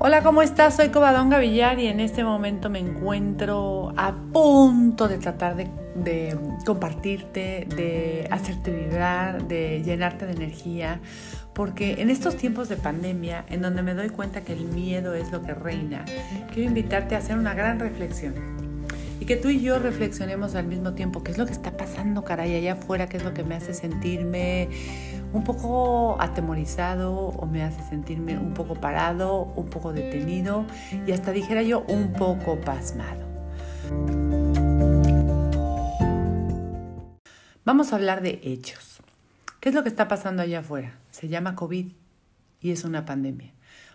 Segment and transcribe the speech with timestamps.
[0.00, 0.76] Hola, ¿cómo estás?
[0.76, 7.66] Soy Covadonga Villar y en este momento me encuentro a punto de tratar de, compartirte,
[7.74, 11.00] de hacerte vibrar, de llenarte de energía,
[11.52, 15.32] porque en estos tiempos de pandemia, en donde me doy cuenta que el miedo es
[15.32, 16.04] lo que reina,
[16.54, 18.34] quiero invitarte a hacer una gran reflexión
[19.18, 22.22] y que tú y yo reflexionemos al mismo tiempo qué es lo que está pasando,
[22.22, 24.68] caray, allá afuera, qué es lo que me hace sentirme
[25.32, 30.66] un poco atemorizado o me hace sentirme un poco parado, un poco detenido
[31.06, 33.26] y hasta dijera yo un poco pasmado.
[37.64, 39.00] Vamos a hablar de hechos.
[39.60, 40.98] ¿Qué es lo que está pasando allá afuera?
[41.10, 41.92] Se llama COVID
[42.60, 43.52] y es una pandemia.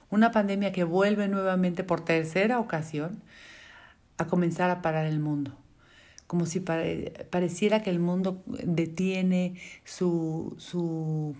[0.09, 3.23] Una pandemia que vuelve nuevamente por tercera ocasión
[4.19, 5.57] a comenzar a parar el mundo
[6.33, 9.53] como si pareciera que el mundo detiene
[9.85, 11.35] su, su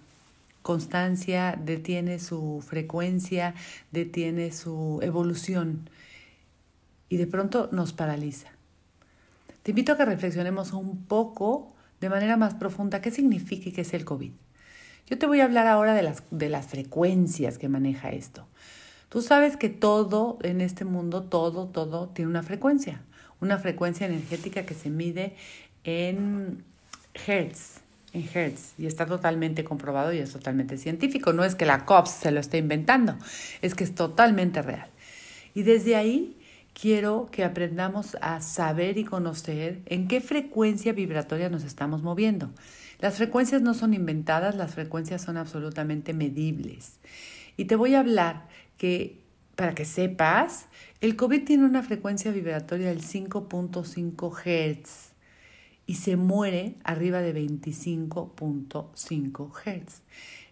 [0.62, 3.56] constancia, detiene su frecuencia,
[3.92, 5.90] detiene su evolución
[7.10, 8.50] y de pronto nos paraliza.
[9.64, 13.82] Te invito a que reflexionemos un poco de manera más profunda qué significa y qué
[13.82, 14.32] es el COVID.
[15.08, 18.46] Yo te voy a hablar ahora de las, de las frecuencias que maneja esto.
[19.10, 23.02] Tú sabes que todo en este mundo, todo, todo tiene una frecuencia
[23.44, 25.36] una frecuencia energética que se mide
[25.84, 26.64] en
[27.28, 27.82] hertz,
[28.14, 31.34] en hertz, y está totalmente comprobado y es totalmente científico.
[31.34, 33.18] No es que la COPS se lo esté inventando,
[33.62, 34.90] es que es totalmente real.
[35.54, 36.38] Y desde ahí
[36.74, 42.50] quiero que aprendamos a saber y conocer en qué frecuencia vibratoria nos estamos moviendo.
[43.00, 47.00] Las frecuencias no son inventadas, las frecuencias son absolutamente medibles.
[47.58, 49.23] Y te voy a hablar que
[49.56, 50.66] para que sepas,
[51.02, 55.14] el COVID tiene una frecuencia vibratoria del 5.5 Hz
[55.86, 60.02] y se muere arriba de 25.5 Hz.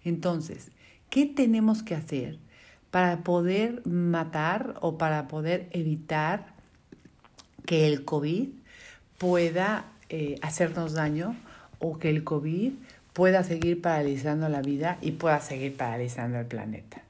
[0.04, 0.72] Entonces,
[1.10, 2.40] ¿qué tenemos que hacer
[2.92, 6.54] para poder matar o para poder evitar
[7.66, 8.50] que el COVID
[9.18, 11.36] pueda eh, hacernos daño
[11.80, 12.74] o que el COVID
[13.14, 17.04] pueda seguir paralizando la vida y pueda seguir paralizando el planeta?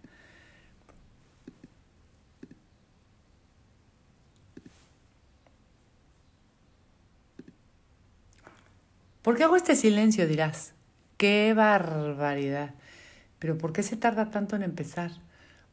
[9.22, 10.28] ¿Por qué hago este silencio?
[10.28, 10.74] Dirás.
[11.18, 12.74] ¡Qué barbaridad!
[13.38, 15.12] Pero ¿por qué se tarda tanto en empezar?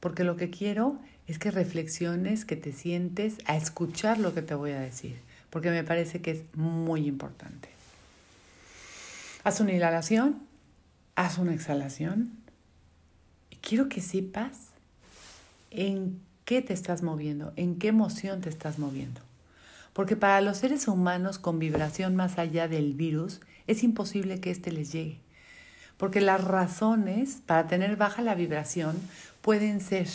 [0.01, 4.55] Porque lo que quiero es que reflexiones, que te sientes a escuchar lo que te
[4.55, 5.19] voy a decir,
[5.51, 7.69] porque me parece que es muy importante.
[9.45, 10.43] Haz una inhalación,
[11.15, 12.33] haz una exhalación
[13.51, 14.69] y quiero que sepas
[15.71, 19.21] en qué te estás moviendo, en qué emoción te estás moviendo.
[19.99, 24.71] Porque para los seres humanos con vibración más allá del virus es imposible que éste
[24.71, 25.19] les llegue.
[25.97, 28.95] Porque las razones para tener baja la vibración
[29.43, 30.07] pueden ser.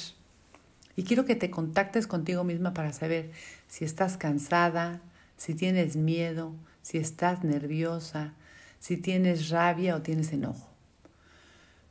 [0.96, 3.32] Y quiero que te contactes contigo misma para saber
[3.68, 5.02] si estás cansada,
[5.36, 8.32] si tienes miedo, si estás nerviosa,
[8.80, 10.70] si tienes rabia o tienes enojo.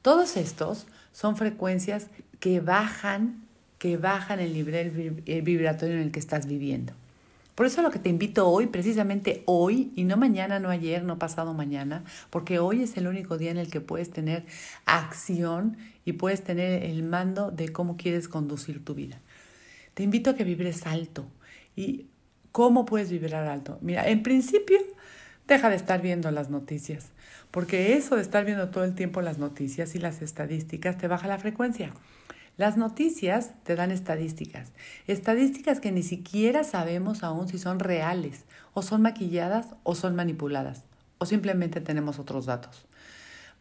[0.01, 2.07] Todos estos son frecuencias
[2.41, 3.45] que bajan,
[3.77, 6.95] que bajan el nivel vibratorio en el que estás viviendo.
[7.55, 11.19] Por eso lo que te invito hoy, precisamente hoy, y no mañana, no ayer, no
[11.19, 14.45] pasado mañana, porque hoy es el único día en el que puedes tener
[14.87, 19.21] acción y puedes tener el mando de cómo quieres conducir tu vida.
[19.95, 21.27] Te invito a que vibres alto.
[21.77, 22.07] ¿Y
[22.53, 23.79] cómo puedes vibrar alto?
[23.83, 24.79] Mira, en principio,
[25.47, 27.11] deja de estar viendo las noticias,
[27.51, 31.29] porque eso de estar viendo todo el tiempo las noticias y las estadísticas te baja
[31.29, 31.93] la frecuencia.
[32.63, 34.71] Las noticias te dan estadísticas,
[35.09, 40.85] estadísticas que ni siquiera sabemos aún si son reales, o son maquilladas, o son manipuladas,
[41.19, 42.87] o simplemente tenemos otros datos.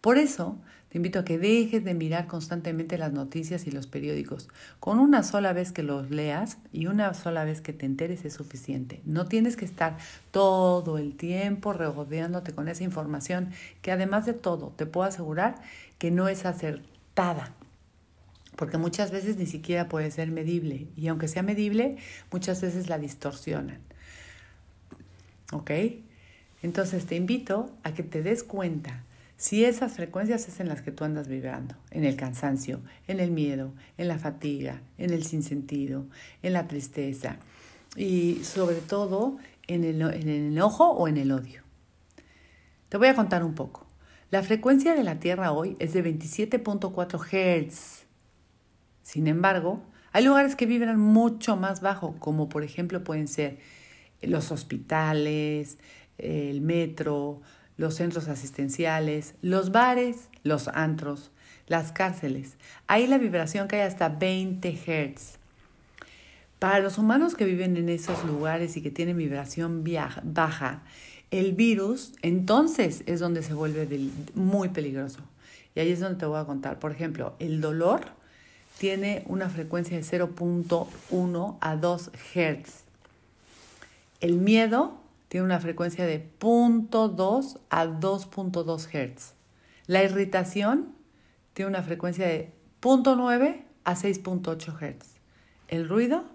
[0.02, 0.56] Por eso,
[0.90, 4.50] te invito a que dejes de mirar constantemente las noticias y los periódicos.
[4.80, 8.36] Con una sola vez que los leas y una sola vez que te enteres es
[8.36, 9.02] suficiente.
[9.04, 9.98] No tienes que estar
[10.30, 13.50] todo el tiempo regodeándote con esa información
[13.82, 15.56] que además de todo te puedo asegurar
[15.98, 17.56] que no es acertada
[18.62, 21.98] porque muchas veces ni siquiera puede ser medible y aunque sea medible,
[22.32, 23.80] muchas veces la distorsionan.
[25.52, 25.72] ¿Ok?
[26.62, 29.04] Entonces te invito a que te des cuenta
[29.36, 33.32] si esas frecuencias es en las que tú andas vibrando, en el cansancio, en el
[33.32, 36.06] miedo, en la fatiga, en el sinsentido,
[36.44, 37.38] en la tristeza
[37.96, 41.64] y sobre todo en el, en el enojo o en el odio.
[42.90, 43.88] Te voy a contar un poco.
[44.30, 48.11] La frecuencia de la Tierra hoy es de 27.4 Hz
[49.12, 49.82] sin embargo,
[50.14, 53.58] hay lugares que vibran mucho más bajo, como por ejemplo pueden ser
[54.22, 55.80] los hospitales,
[56.18, 57.42] el metro,
[57.76, 61.32] los centros asistenciales, los bares, los antros,
[61.68, 62.56] las cárceles.
[62.88, 65.40] Ahí la vibración cae hasta 20 Hz.
[66.58, 69.84] Para los humanos que viven en esos lugares y que tienen vibración
[70.24, 70.84] baja,
[71.32, 73.90] el virus entonces es donde se vuelve
[74.36, 75.20] muy peligroso.
[75.76, 76.80] Y ahí es donde te voy a contar.
[76.80, 78.21] Por ejemplo, el dolor
[78.78, 82.84] tiene una frecuencia de 0.1 a 2 Hz.
[84.22, 84.98] El miedo
[85.28, 89.34] tiene una frecuencia de 0.2 a 2.2 Hz.
[89.88, 90.96] La irritación
[91.54, 92.52] tiene una frecuencia de
[92.82, 95.06] 0.9 a 6.8 Hz.
[95.68, 96.26] El ruido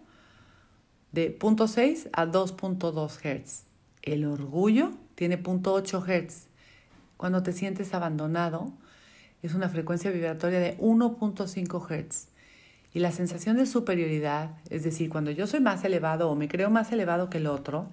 [1.13, 3.65] de 0.6 a 2.2 Hz.
[4.03, 6.47] El orgullo tiene 0.8 Hz.
[7.17, 8.73] Cuando te sientes abandonado,
[9.47, 12.29] es una frecuencia vibratoria de 1.5 Hz.
[12.93, 16.71] Y la sensación de superioridad, es decir, cuando yo soy más elevado o me creo
[16.71, 17.91] más elevado que el otro,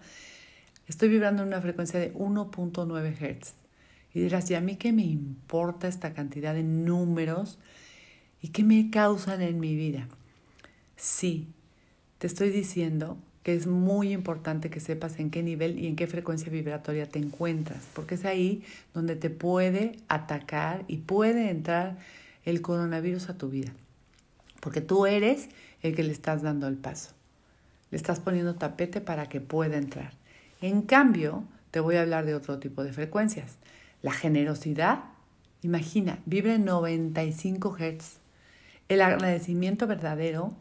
[0.87, 3.53] estoy vibrando en una frecuencia de 1.9 Hz.
[4.13, 7.59] Y dirás, ¿y a mí qué me importa esta cantidad de números
[8.41, 10.07] y qué me causan en mi vida?
[10.95, 11.47] Sí,
[12.19, 16.07] te estoy diciendo que es muy importante que sepas en qué nivel y en qué
[16.07, 18.63] frecuencia vibratoria te encuentras, porque es ahí
[18.93, 21.97] donde te puede atacar y puede entrar
[22.45, 23.71] el coronavirus a tu vida,
[24.61, 25.49] porque tú eres
[25.81, 27.11] el que le estás dando el paso,
[27.91, 30.13] le estás poniendo tapete para que pueda entrar.
[30.61, 33.57] En cambio, te voy a hablar de otro tipo de frecuencias.
[34.01, 35.03] La generosidad,
[35.61, 38.19] imagina, vibra en 95 Hz.
[38.87, 40.53] El agradecimiento verdadero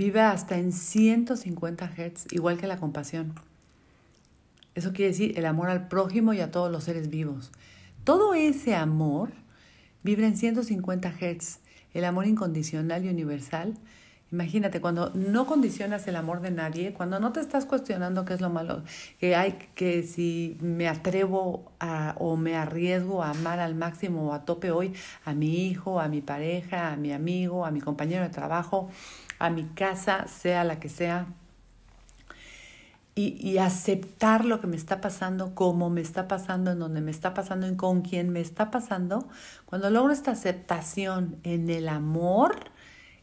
[0.00, 3.34] vive hasta en 150 Hz, igual que la compasión.
[4.74, 7.52] Eso quiere decir el amor al prójimo y a todos los seres vivos.
[8.02, 9.30] Todo ese amor
[10.02, 11.58] vibra en 150 Hz.
[11.92, 13.74] El amor incondicional y universal
[14.32, 18.40] Imagínate, cuando no condicionas el amor de nadie, cuando no te estás cuestionando qué es
[18.40, 18.84] lo malo,
[19.18, 24.32] que hay, que si me atrevo a, o me arriesgo a amar al máximo o
[24.32, 24.94] a tope hoy
[25.24, 28.88] a mi hijo, a mi pareja, a mi amigo, a mi compañero de trabajo,
[29.40, 31.26] a mi casa, sea la que sea,
[33.16, 37.10] y, y, aceptar lo que me está pasando, cómo me está pasando, en donde me
[37.10, 39.28] está pasando y con quién me está pasando,
[39.66, 42.70] cuando logro esta aceptación en el amor,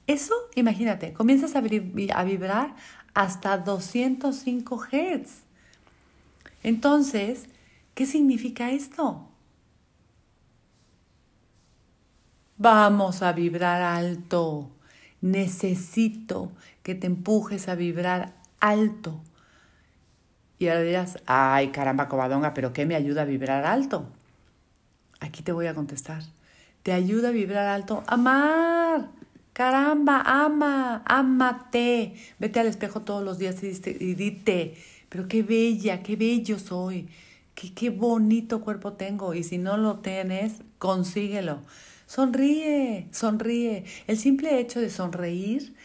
[0.07, 2.75] eso, imagínate, comienzas a, vibrar
[3.13, 5.43] hasta 205 Hz.
[6.63, 7.45] Entonces,
[7.93, 9.27] ¿qué significa esto?
[12.57, 14.71] Vamos a vibrar alto.
[15.31, 16.51] Necesito
[16.83, 19.21] que te empujes a vibrar alto.
[20.59, 24.07] Y ahora dirás, ay caramba, cobadonga, pero ¿qué me ayuda a vibrar alto?
[25.19, 26.23] Aquí te voy a contestar.
[26.83, 29.09] Te ayuda a vibrar alto amar.
[29.53, 32.13] Caramba, ama, ámate.
[32.39, 34.75] Vete al espejo todos los días y, y dite,
[35.09, 37.09] pero qué bella, qué bello soy,
[37.55, 39.33] qué, qué bonito cuerpo tengo.
[39.33, 41.59] Y si no lo tienes, consíguelo.
[42.07, 43.83] Sonríe, sonríe.
[44.07, 45.75] El simple hecho de sonreír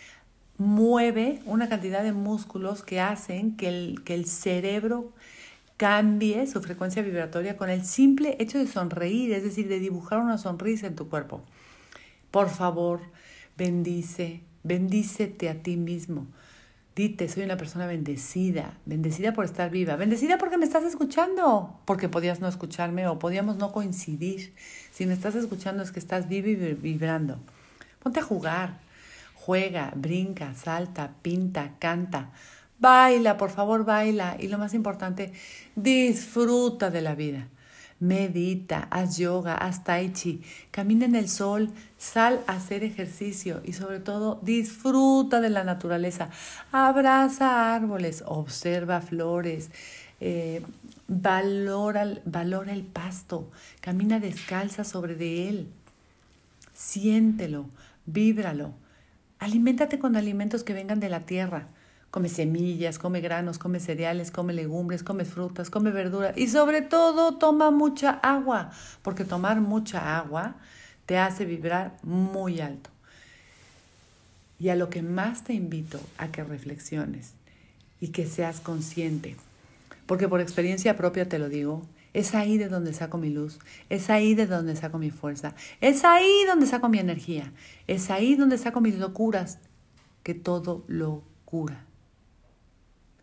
[0.56, 5.12] mueve una cantidad de músculos que hacen que el, que el cerebro
[5.76, 10.38] cambie su frecuencia vibratoria con el simple hecho de sonreír, es decir, de dibujar una
[10.38, 11.42] sonrisa en tu cuerpo.
[12.30, 13.00] Por favor,
[13.58, 16.28] bendice, bendícete a ti mismo.
[16.94, 22.10] Dite, soy una persona bendecida, bendecida por estar viva, bendecida porque me estás escuchando, porque
[22.10, 24.52] podías no escucharme o podíamos no coincidir.
[24.90, 27.40] Si me estás escuchando es que estás vivo y vibrando.
[28.02, 28.80] Ponte a jugar,
[29.34, 32.30] juega, brinca, salta, pinta, canta,
[32.78, 34.36] baila, por favor, baila.
[34.38, 35.32] Y lo más importante,
[35.74, 37.48] disfruta de la vida
[38.02, 40.42] medita, haz yoga, haz tai chi,
[40.72, 46.28] camina en el sol, sal a hacer ejercicio y sobre todo disfruta de la naturaleza.
[46.72, 49.70] Abraza árboles, observa flores,
[50.20, 50.62] eh,
[51.06, 53.48] valora, valora el pasto,
[53.80, 55.68] camina descalza sobre de él,
[56.74, 57.66] siéntelo,
[58.04, 58.74] víbralo.
[59.38, 61.68] Aliméntate con alimentos que vengan de la tierra.
[62.12, 67.38] Come semillas, come granos, come cereales, come legumbres, come frutas, come verduras y sobre todo
[67.38, 70.56] toma mucha agua, porque tomar mucha agua
[71.06, 72.90] te hace vibrar muy alto.
[74.58, 77.32] Y a lo que más te invito a que reflexiones
[77.98, 79.34] y que seas consciente,
[80.04, 81.80] porque por experiencia propia te lo digo,
[82.12, 86.04] es ahí de donde saco mi luz, es ahí de donde saco mi fuerza, es
[86.04, 87.50] ahí donde saco mi energía,
[87.86, 89.60] es ahí donde saco mis locuras,
[90.22, 91.86] que todo lo cura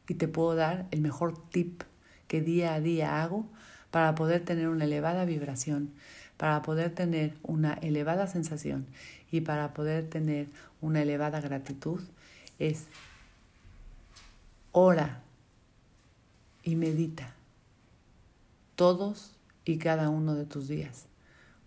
[0.09, 1.83] y te puedo dar el mejor tip
[2.27, 3.45] que día a día hago
[3.91, 5.91] para poder tener una elevada vibración,
[6.35, 8.87] para poder tener una elevada sensación
[9.31, 10.47] y para poder tener
[10.81, 12.01] una elevada gratitud.
[12.57, 12.87] Es
[14.71, 15.21] ora
[16.63, 17.35] y medita
[18.75, 21.05] todos y cada uno de tus días,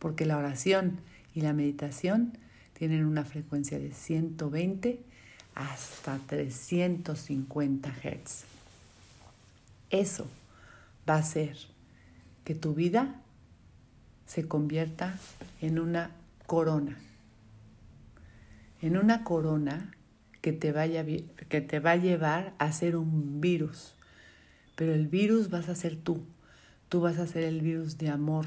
[0.00, 0.98] porque la oración
[1.32, 2.36] y la meditación
[2.72, 5.11] tienen una frecuencia de 120
[5.54, 8.44] hasta 350 Hz.
[9.90, 10.26] Eso
[11.08, 11.56] va a hacer
[12.44, 13.14] que tu vida
[14.26, 15.18] se convierta
[15.60, 16.10] en una
[16.46, 16.96] corona.
[18.80, 19.94] En una corona
[20.40, 23.94] que te, vaya, que te va a llevar a ser un virus.
[24.74, 26.24] Pero el virus vas a ser tú.
[26.88, 28.46] Tú vas a ser el virus de amor.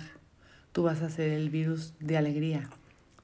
[0.72, 2.70] Tú vas a ser el virus de alegría.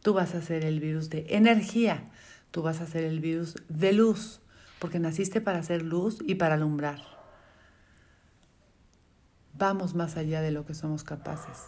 [0.01, 2.03] Tú vas a ser el virus de energía.
[2.51, 4.41] Tú vas a ser el virus de luz.
[4.79, 6.99] Porque naciste para hacer luz y para alumbrar.
[9.57, 11.65] Vamos más allá de lo que somos capaces.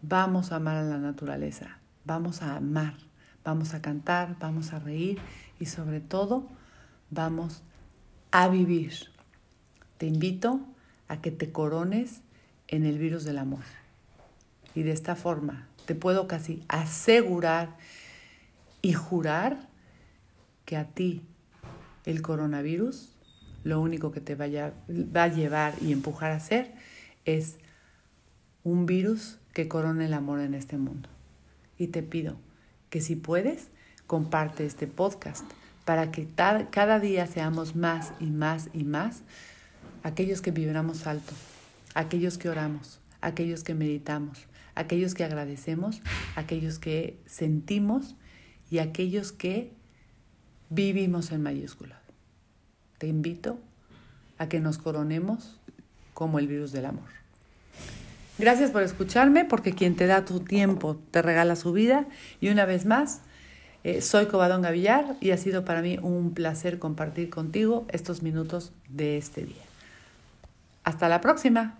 [0.00, 1.78] Vamos a amar a la naturaleza.
[2.04, 2.94] Vamos a amar.
[3.44, 4.36] Vamos a cantar.
[4.38, 5.18] Vamos a reír
[5.58, 6.48] y sobre todo
[7.10, 7.62] vamos
[8.30, 8.94] a vivir.
[9.98, 10.60] Te invito
[11.08, 12.22] a que te corones
[12.68, 13.64] en el virus del amor.
[14.74, 17.76] Y de esta forma te puedo casi asegurar
[18.82, 19.68] y jurar
[20.64, 21.22] que a ti
[22.04, 23.14] el coronavirus
[23.64, 26.72] lo único que te vaya, va a llevar y empujar a hacer
[27.24, 27.56] es
[28.62, 31.08] un virus que corone el amor en este mundo.
[31.78, 32.36] Y te pido
[32.90, 33.68] que si puedes,
[34.06, 35.44] comparte este podcast
[35.86, 36.28] para que
[36.70, 39.22] cada día seamos más y más y más
[40.02, 41.32] aquellos que vibramos alto,
[41.94, 46.02] aquellos que oramos, aquellos que meditamos, aquellos que agradecemos,
[46.36, 48.14] aquellos que sentimos
[48.70, 49.72] y aquellos que
[50.74, 51.98] vivimos en mayúsculas.
[52.98, 53.58] Te invito
[54.38, 55.58] a que nos coronemos
[56.12, 57.08] como el virus del amor.
[58.38, 62.06] Gracias por escucharme, porque quien te da tu tiempo te regala su vida.
[62.40, 63.20] Y una vez más,
[63.84, 68.72] eh, soy Cobadón Gavillar y ha sido para mí un placer compartir contigo estos minutos
[68.88, 69.62] de este día.
[70.82, 71.78] Hasta la próxima.